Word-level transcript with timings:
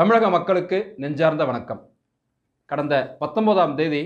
தமிழக 0.00 0.26
மக்களுக்கு 0.34 0.76
நெஞ்சார்ந்த 1.02 1.44
வணக்கம். 1.48 1.80
கடந்த 2.70 2.94
பத்தொன்பதாம் 3.22 3.74
தேதி 3.78 4.00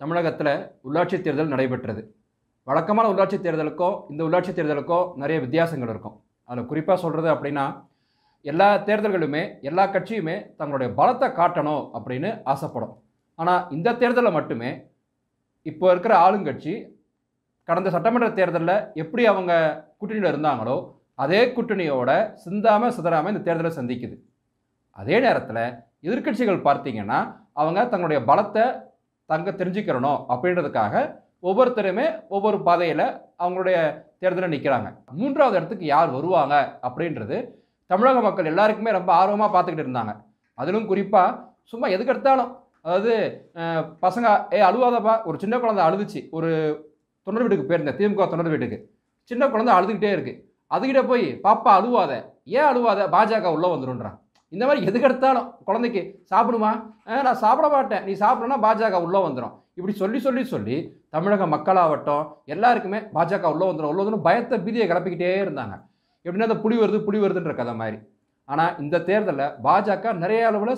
தமிழகத்தில் 0.00 0.50
உள்ளாட்சி 0.86 1.16
தேர்தல் 1.24 1.50
நடைபெற்றது. 1.54 2.02
வழக்கமான 2.68 3.08
உள்ளாட்சி 3.12 3.38
தேர்தலுக்கோ 3.46 3.90
இந்த 4.12 4.20
உள்ளாட்சி 4.26 4.52
தேர்தலுக்கோ 4.58 5.00
நிறைய 5.22 5.38
வித்தியாசங்கள் 5.44 5.92
இருக்கும். 5.92 6.16
அதில் 6.48 6.68
குறிப்பாக 6.70 6.98
சொல்கிறது 7.04 7.30
அப்படின்னா 7.34 7.66
எல்லா 8.52 8.68
தேர்தல்களுமே 8.88 9.42
எல்லா 9.70 9.86
கட்சியுமே 9.96 10.36
தங்களுடைய 10.60 10.90
பலத்தை 11.00 11.28
காட்டணும் 11.40 11.84
அப்படின்னு 11.98 12.30
ஆசைப்படும். 12.52 12.94
ஆனால் 13.38 13.62
இந்த 13.76 13.96
தேர்தலில் 14.02 14.36
மட்டுமே 14.38 14.70
இப்போ 15.72 15.88
இருக்கிற 15.94 16.14
ஆளுங்கட்சி 16.26 16.74
கடந்த 17.68 17.90
சட்டமன்ற 17.96 18.30
தேர்தலில் 18.38 18.76
எப்படி 19.04 19.24
அவங்க 19.32 19.52
கூட்டணியில் 19.98 20.32
இருந்தாங்களோ 20.34 20.78
அதே 21.24 21.42
கூட்டணியோட 21.58 22.12
சிந்தாமல் 22.46 22.96
சிதறாமல் 22.98 23.34
இந்த 23.34 23.44
தேர்தலை 23.50 23.72
சந்திக்குது. 23.80 24.16
அதே 24.98 25.16
நேரத்தில் 25.26 25.62
எதிர்க்கட்சிகள் 26.06 26.66
பார்த்தீங்கன்னா 26.68 27.18
அவங்க 27.60 27.80
தங்களுடைய 27.92 28.20
பலத்தை 28.30 28.64
தங்க 29.30 29.50
தெரிஞ்சுக்கிறணும் 29.60 30.20
அப்படின்றதுக்காக 30.32 30.94
ஒவ்வொருத்தருமே 31.48 32.06
ஒவ்வொரு 32.34 32.58
பாதையில் 32.66 33.06
அவங்களுடைய 33.42 33.76
தேர்தலில் 34.22 34.54
நிற்கிறாங்க 34.54 34.88
மூன்றாவது 35.20 35.56
இடத்துக்கு 35.58 35.86
யார் 35.94 36.14
வருவாங்க 36.16 36.54
அப்படின்றது 36.86 37.36
தமிழக 37.90 38.20
மக்கள் 38.26 38.50
எல்லாருக்குமே 38.52 38.92
ரொம்ப 38.98 39.10
ஆர்வமாக 39.20 39.50
பார்த்துக்கிட்டு 39.54 39.86
இருந்தாங்க. 39.86 40.12
அதிலும் 40.58 40.88
குறிப்பாக 40.90 41.36
சும்மா 41.72 41.86
எதுக்கு 41.94 42.12
எடுத்தாலும் 42.14 42.50
அதாவது 42.84 43.12
பசங்க 44.04 44.26
ஏ 44.56 44.60
அழுவாதப்பா 44.68 45.14
ஒரு 45.28 45.36
சின்ன 45.42 45.54
குழந்தை 45.62 45.82
அழுதுச்சு 45.86 46.20
ஒரு 46.36 46.50
தொண்டர் 47.26 47.44
வீட்டுக்கு 47.44 47.68
போயிருந்தேன் 47.68 47.98
திமுக 48.00 48.26
தொண்டர் 48.32 48.52
வீட்டுக்கு. 48.54 48.78
சின்ன 49.30 49.42
குழந்தை 49.52 49.72
அழுதுகிட்டே 49.76 50.10
இருக்குது 50.16 50.40
அதுகிட்ட 50.70 51.02
போய் 51.10 51.26
பாப்பா 51.46 51.70
அழுவாத. 51.78 52.12
ஏன் 52.56 52.68
அழுவாத? 52.70 53.00
பாஜக 53.14 53.52
உள்ளே 53.56 53.68
வந்துருன்றான் 53.74 54.18
இந்த 54.54 54.64
மாதிரி 54.68 54.86
எதுக்கு 54.88 55.08
எடுத்தாலும் 55.08 55.46
குழந்தைக்கு 55.68 56.02
சாப்பிடுமா? 56.32 56.72
நான் 57.26 57.42
சாப்பிட 57.44 57.68
மாட்டேன். 57.74 58.02
நீ 58.08 58.14
சாப்பிடணும்னா 58.24 58.58
பாஜக 58.66 59.00
உள்ளே 59.06 59.20
வந்துடும் 59.26 59.54
இப்படி 59.78 59.94
சொல்லி 60.00 60.18
சொல்லி 60.26 60.42
சொல்லி 60.54 60.76
தமிழக 61.14 61.46
மக்களாகட்டும் 61.54 62.24
எல்லாருக்குமே 62.54 62.98
பாஜக 63.16 63.50
உள்ளே 63.54 63.66
வந்துடும் 63.70 63.90
உள்ளே 63.92 64.02
வந்துடும் 64.02 64.26
பயத்தை 64.26 64.58
பீதியை 64.66 64.86
கிளப்பிக்கிட்டே 64.90 65.30
இருந்தாங்க. 65.44 65.76
எப்படின்னா 66.26 66.48
அந்த 66.48 66.58
புலி 66.64 66.76
வருது 66.82 66.98
புலி 67.06 67.18
வருதுன்ற 67.24 67.54
கதை 67.60 67.74
மாதிரி. 67.80 67.98
ஆனால் 68.48 68.74
இந்த 68.82 69.02
தேர்தலில் 69.08 69.54
பாஜக 69.66 70.12
நிறைய 70.22 70.42
அளவில் 70.50 70.74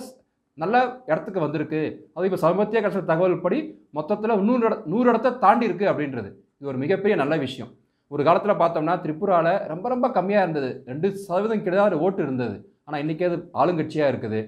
நல்ல 0.61 0.75
இடத்துக்கு 1.09 1.39
வந்திருக்கு. 1.45 1.81
அது 2.15 2.27
இப்போ 2.27 2.39
சமீபத்திய 2.43 2.79
கட்சி 2.83 3.01
தகவல் 3.11 3.41
படி 3.43 3.59
மொத்தத்தில் 3.97 4.33
நூறு 4.47 4.63
இட 4.67 4.75
நூறு 4.91 5.07
இடத்த 5.11 5.35
தாண்டி 5.43 5.67
இருக்குது 5.67 5.89
அப்படின்றது. 5.91 6.29
இது 6.59 6.69
ஒரு 6.71 6.79
மிகப்பெரிய 6.83 7.15
நல்ல 7.21 7.35
விஷயம். 7.43 7.71
ஒரு 8.13 8.21
காலத்தில் 8.27 8.59
பார்த்தோம்னா 8.61 8.95
திரிபுராவில் 9.03 9.53
ரொம்ப 9.73 9.85
ரொம்ப 9.93 10.07
கம்மியாக 10.17 10.45
இருந்தது. 10.45 10.69
ரெண்டு 10.91 11.07
சதவீதம் 11.27 11.63
கிட்ட 11.67 11.99
ஓட்டு 12.05 12.21
இருந்தது. 12.25 12.57
ஆனால் 12.87 13.01
இன்றைக்கி 13.03 13.23
அது 13.27 13.37
ஆளுங்கட்சியாக 13.61 14.11
இருக்குது. 14.11 14.39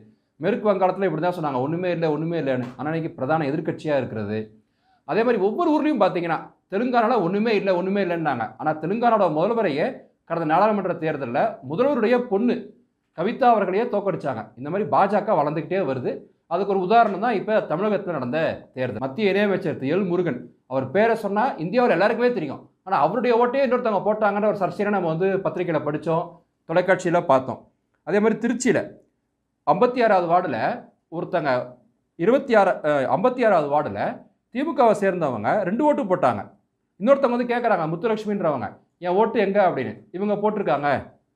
மேற்கு 0.43 0.65
வங்காளத்தில் 0.69 1.07
இப்படி 1.07 1.23
தான் 1.23 1.37
சொன்னாங்க. 1.37 1.59
ஒன்றுமே 1.65 1.89
இல்லை 1.95 2.07
ஒன்றுமே 2.15 2.37
இல்லைன்னு. 2.41 2.67
ஆனால் 2.77 2.91
இன்றைக்கி 2.91 3.11
பிரதான 3.17 3.47
எதிர்க்கட்சியாக 3.51 3.99
இருக்கிறது. 4.01 4.37
அதே 5.11 5.21
மாதிரி 5.27 5.39
ஒவ்வொரு 5.47 5.69
ஊர்லேயும் 5.75 6.01
பார்த்தீங்கன்னா 6.03 6.39
தெலுங்கானாவில் 6.73 7.23
ஒன்றுமே 7.25 7.53
இல்லை 7.59 7.71
ஒன்றுமே 7.79 8.01
இல்லைன்னாங்க. 8.05 8.45
ஆனால் 8.61 8.79
தெலுங்கானாவோட 8.83 9.27
முதல்வரையே 9.37 9.85
கடந்த 10.29 10.47
நாடாளுமன்ற 10.53 10.93
தேர்தலில் 11.03 11.43
முதல்வருடைய 11.69 12.15
பொண்ணு 12.31 12.55
கவிதா 13.17 13.47
அவர்களையே 13.53 13.85
தோக்கடிச்சாங்க 13.93 14.41
இந்த 14.59 14.67
மாதிரி 14.71 14.85
பாஜக 14.93 15.35
வளர்ந்துக்கிட்டே 15.39 15.79
வருது. 15.89 16.11
அதுக்கு 16.53 16.73
ஒரு 16.73 16.81
உதாரணம் 16.87 17.23
தான் 17.25 17.37
இப்போ 17.39 17.55
தமிழகத்தில் 17.71 18.17
நடந்த 18.17 18.39
தேர்தல். 18.75 19.01
மத்திய 19.05 19.31
இணையமைச்சர் 19.33 19.83
எல் 19.93 20.05
முருகன் 20.11 20.39
அவர் 20.71 20.85
பேரை 20.95 21.15
சொன்னால் 21.23 21.57
இந்தியாவில் 21.63 21.95
எல்லாருக்குமே 21.95 22.29
தெரியும். 22.37 22.61
ஆனால் 22.85 23.03
அவருடைய 23.05 23.33
ஓட்டையே 23.41 23.65
இன்னொருத்தவங்க 23.65 24.03
போட்டாங்கன்ற 24.07 24.49
ஒரு 24.51 24.61
சர்ச்சையை 24.63 24.93
நம்ம 24.95 25.09
வந்து 25.13 25.27
பத்திரிகையில் 25.45 25.87
படித்தோம் 25.87 26.23
தொலைக்காட்சியில் 26.69 27.27
பார்த்தோம். 27.31 27.59
அதே 28.07 28.19
மாதிரி 28.23 28.37
திருச்சியில் 28.43 28.81
ஐம்பத்தி 29.71 29.99
ஆறாவது 30.05 30.27
வார்டில் 30.33 30.61
ஒருத்தங்க 31.17 31.51
இருபத்தி 32.23 32.53
ஆறு 32.59 32.71
ஐம்பத்தி 33.15 33.41
ஆறாவது 33.47 33.69
வார்டில் 33.73 34.01
திமுகவை 34.55 34.93
சேர்ந்தவங்க 35.01 35.49
ரெண்டு 35.67 35.83
ஓட்டு 35.87 36.03
போட்டாங்க. 36.11 36.41
இன்னொருத்தவங்க 36.99 37.37
வந்து 37.37 37.51
கேட்குறாங்க 37.51 37.83
முத்துலட்சுமின்றவங்க. 37.91 38.67
என் 39.05 39.17
ஓட்டு 39.19 39.37
எங்கே? 39.45 39.61
அப்படின்னு. 39.67 39.93
இவங்க 40.17 40.35
போட்டிருக்காங்க. 40.43 40.89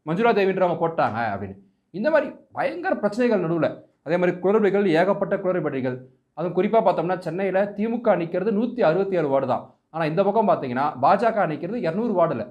மஞ்சுளா 0.07 0.31
தேவின்றவங்க 0.39 0.77
போட்டாங்க 0.83 1.19
அப்படின்னு. 1.33 1.55
இந்த 1.97 2.07
மாதிரி 2.13 2.27
பயங்கர 2.57 2.93
பிரச்சனைகள் 3.03 3.43
நடுவில். 3.45 3.69
அதே 4.05 4.15
மாதிரி 4.21 4.33
குளறுபடிகள் 4.43 4.85
ஏகப்பட்ட 4.99 5.35
குளறுபடிகள். 5.43 5.97
அதுவும் 6.37 6.55
குறிப்பாக 6.57 6.83
பார்த்தோம்னா 6.85 7.17
சென்னையில் 7.27 7.61
திமுக 7.77 8.15
நிற்கிறது 8.21 8.51
நூற்றி 8.57 8.81
அறுபத்தி 8.89 9.17
ஏழு 9.19 9.29
வார்டு 9.33 9.47
தான். 9.53 9.63
ஆனால் 9.93 10.09
இந்த 10.11 10.21
பக்கம் 10.27 10.49
பார்த்தீங்கன்னா 10.49 10.85
பாஜக 11.03 11.45
நிற்கிறது 11.51 11.79
இரநூறு 11.87 12.13
வார்டில். 12.19 12.45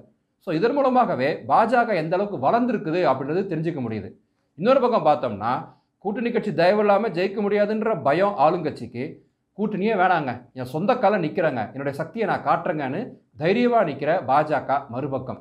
ஸோ 0.47 0.49
இதன் 0.57 0.75
மூலமாகவே 0.77 1.27
பாஜக 1.49 1.91
எந்த 2.01 2.13
அளவுக்கு 2.17 2.37
வளர்ந்துருக்குது 2.45 3.01
அப்படின்றது 3.09 3.41
தெரிஞ்சுக்க 3.51 3.81
முடியுது. 3.85 4.09
இன்னொரு 4.59 4.79
பக்கம் 4.83 5.05
பார்த்தோம்னா 5.09 5.51
கூட்டணி 6.05 6.29
கட்சி 6.31 6.51
தயவு 6.61 6.81
இல்லாமல் 6.83 7.13
ஜெயிக்க 7.17 7.39
முடியாதுன்ற 7.45 7.91
பயம் 8.07 8.35
ஆளுங்கட்சிக்கு. 8.45 9.03
கூட்டணியே 9.57 9.93
வேணாங்க. 10.01 10.31
என் 10.59 10.71
சொந்த 10.73 10.91
கால 11.03 11.17
நிற்கிறேங்க 11.25 11.61
என்னுடைய 11.73 11.93
சக்தியை 12.01 12.25
நான் 12.31 12.45
காட்டுறேங்கன்னு 12.47 13.01
தைரியமாக 13.41 13.87
நிற்கிற 13.89 14.11
பாஜக 14.29 14.79
மறுபக்கம். 14.93 15.39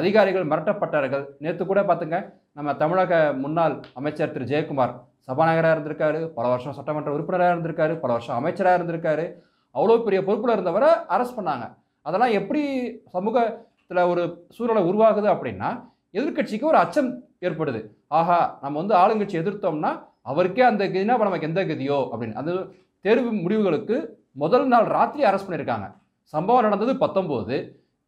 அதிகாரிகள் 0.00 0.46
மிரட்டப்பட்டார்கள். 0.50 1.24
நேற்று 1.44 1.64
கூட 1.70 1.80
பார்த்துங்க 1.88 2.18
நம்ம 2.58 2.74
தமிழக 2.82 3.22
முன்னாள் 3.42 3.74
அமைச்சர் 3.98 4.34
திரு. 4.34 4.50
ஜெயக்குமார் 4.52 4.94
சபாநாயகராக 5.28 5.74
இருந்திருக்காரு 5.76 6.20
பல 6.36 6.46
வருஷம் 6.52 6.76
சட்டமன்ற 6.78 7.10
உறுப்பினராக 7.16 7.54
இருந்திருக்காரு 7.54 7.94
பல 8.04 8.12
வருஷம் 8.16 8.38
அமைச்சராக 8.40 8.78
இருந்திருக்காரு. 8.78 9.26
அவ்வளோ 9.74 9.98
பெரிய 10.06 10.20
பொறுப்பில் 10.28 10.56
இருந்தவரை 10.56 10.90
அரெஸ்ட் 11.14 11.38
பண்ணாங்க. 11.40 11.66
அதெல்லாம் 12.06 12.34
எப்படி 12.38 12.62
சமூக 13.16 13.44
சில 13.92 14.04
ஒரு 14.12 14.22
சூழலை 14.56 14.82
உருவாகுது 14.90 15.28
அப்படின்னா 15.32 15.70
எதிர்க்கட்சிக்கு 16.18 16.68
ஒரு 16.70 16.78
அச்சம் 16.82 17.10
ஏற்படுது. 17.46 17.80
ஆஹா 18.18 18.38
நம்ம 18.62 18.82
வந்து 18.82 18.94
ஆளுங்கட்சி 19.00 19.36
எதிர்த்தோம்னா 19.40 19.90
அவருக்கே 20.30 20.62
அந்த 20.68 20.84
கதினா 20.92 21.14
இப்போ 21.16 21.26
நமக்கு 21.28 21.48
எந்த 21.50 21.62
கதியோ 21.70 21.98
அப்படின்னு. 22.12 22.38
அந்த 22.40 22.52
தேர்வு 23.06 23.30
முடிவுகளுக்கு 23.44 23.96
முதல் 24.42 24.66
நாள் 24.72 24.86
ராத்திரி 24.96 25.22
அரெஸ்ட் 25.30 25.48
பண்ணியிருக்காங்க. 25.48 25.86
சம்பவம் 26.34 26.66
நடந்தது 26.66 26.92
பத்தொம்போது. 27.04 27.56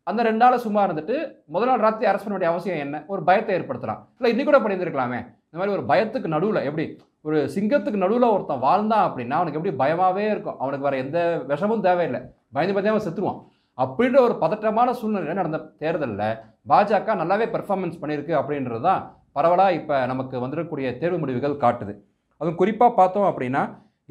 அந்த 0.03 0.21
ரெண்டு 0.29 0.43
நாள் 0.45 0.65
சும்மா 0.65 0.81
இருந்துட்டு 0.87 1.17
முதல் 1.55 1.71
நாள் 1.71 1.85
ராத்திரி 1.87 2.11
அரெஸ்ட் 2.11 2.27
பண்ண 2.27 2.35
வேண்டிய 2.35 2.53
அவசியம் 2.53 2.83
என்ன? 2.85 2.97
ஒரு 3.13 3.23
பயத்தை 3.29 3.53
ஏற்படுத்தலாம். 3.59 4.01
இல்லை 4.19 4.31
இன்னி 4.33 4.45
கூட 4.49 4.59
பண்ணியிருந்துருக்கலாமே. 4.59 5.21
இந்த 5.51 5.59
மாதிரி 5.59 5.75
ஒரு 5.77 5.85
பயத்துக்கு 5.93 6.35
நடுவில் 6.37 6.67
எப்படி 6.69 6.87
ஒரு 7.29 7.39
சிங்கத்துக்கு 7.55 8.05
நடுவில் 8.05 8.33
ஒருத்தன் 8.35 8.65
வாழ்ந்தான் 8.69 9.05
அப்படின்னா 9.09 9.37
அவனுக்கு 9.41 9.59
எப்படி 9.61 9.75
பயமாகவே 9.83 10.25
இருக்கும். 10.35 10.59
அவனுக்கு 10.59 10.89
வேறு 10.89 11.05
எந்த 11.05 11.19
விஷமும் 11.53 11.87
தேவையில்லை. 11.89 12.23
பயந்து 12.53 12.77
பயந்தே 12.77 12.93
அவன் 12.93 13.07
செத்துருவான். 13.07 13.41
அப்படின்ற 13.79 14.19
ஒரு 14.27 14.35
பதற்றமான 14.43 14.89
சூழ்நிலையில் 14.99 15.41
நடந்த 15.41 15.59
தேர்தலில் 15.83 16.29
பாஜக 16.71 17.15
நல்லாவே 17.21 17.47
பெர்ஃபார்மன்ஸ் 17.55 18.01
பண்ணியிருக்கு 18.03 18.35
அப்படின்றது 18.41 18.83
தான் 18.89 19.01
பரவலாக 19.37 19.79
இப்போ 19.79 19.95
நமக்கு 20.11 20.37
வந்துடக்கூடிய 20.45 20.89
தேர்வு 21.01 21.19
முடிவுகள் 21.23 21.63
காட்டுது. 21.65 21.95
அதுவும் 22.41 22.61
குறிப்பாக 22.61 22.93
பார்த்தோம் 22.99 23.29
அப்படின்னா 23.31 23.63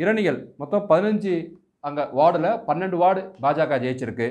இரணியல் 0.02 0.40
மொத்தம் 0.62 0.88
பதினஞ்சு 0.92 1.34
அங்கே 1.88 2.04
வார்டில் 2.20 2.50
பன்னெண்டு 2.68 2.98
வார்டு 3.04 3.22
பாஜக 3.44 3.78
ஜெயிச்சிருக்கு. 3.84 4.28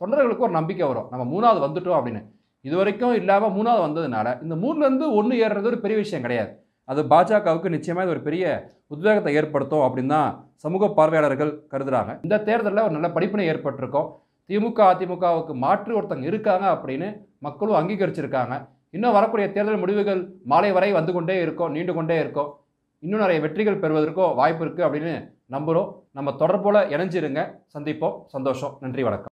தொண்டர்களுக்கு 0.00 0.46
ஒரு 0.46 0.54
நம்பிக்கை 0.58 0.86
வரும். 0.90 1.08
நம்ம 1.12 1.24
மூணாவது 1.32 1.60
வந்துட்டோம் 1.64 1.98
அப்படின்னு. 1.98 2.22
இது 2.64 2.74
வரைக்கும் 2.80 3.16
இல்லாமல் 3.20 3.54
மூணாவது 3.56 3.82
வந்ததுனால 3.86 4.28
இந்த 4.44 4.54
மூணுலேருந்து 4.62 5.06
ஒன்று 5.18 5.34
ஏறுறது 5.44 5.70
ஒரு 5.72 5.78
பெரிய 5.84 5.96
விஷயம் 6.02 6.24
கிடையாது. 6.26 6.52
அது 6.88 7.00
பாஜகவுக்கு 7.12 7.74
நிச்சயமாக 7.74 8.04
இது 8.06 8.14
ஒரு 8.14 8.22
பெரிய 8.28 8.44
உத்வேகத்தை 8.94 9.32
ஏற்படுத்தும் 9.40 9.84
அப்படின்னு 9.86 10.14
தான் 10.16 10.30
சமூக 10.64 10.88
பார்வையாளர்கள் 10.98 11.52
கருதுகிறாங்க 11.72 12.12
இந்த 12.26 12.36
தேர்தலில் 12.48 12.86
ஒரு 12.86 12.94
நல்ல 12.96 13.08
படிப்பினை 13.16 13.46
ஏற்பட்டிருக்கோம். 13.52 14.08
திமுக 14.48 14.80
அதிமுகவுக்கு 14.92 15.54
மாற்று 15.64 15.92
ஒருத்தங்க 16.00 16.26
இருக்காங்க 16.30 16.66
அப்படின்னு 16.74 17.08
மக்களும் 17.38 17.78
அங்கீகரிச்சிருக்காங்க. 17.80 18.54
இன்னும் 18.90 19.16
வரக்கூடிய 19.18 19.46
தேர்தல் 19.52 19.80
முடிவுகள் 19.82 20.20
மாலை 20.44 20.72
வரை 20.72 20.92
வந்து 20.92 21.12
கொண்டே 21.12 21.40
இருக்கும் 21.40 21.72
நீண்டு 21.72 21.94
கொண்டே 21.94 22.18
இருக்கும். 22.18 22.50
இன்னும் 22.98 23.22
நிறைய 23.24 23.40
வெற்றிகள் 23.40 23.80
பெறுவதற்கோ 23.80 24.26
வாய்ப்பு 24.34 24.64
இருக்குது 24.64 24.86
அப்படின்னு 24.86 25.14
நம்புகிறோம் 25.50 25.90
நம்ம 26.12 26.30
தொடர்போல 26.42 26.86
இணைஞ்சிருங்க. 26.94 27.42
சந்திப்போம். 27.74 28.18
சந்தோஷம். 28.26 28.76
நன்றி 28.80 29.02
வணக்கம். 29.02 29.33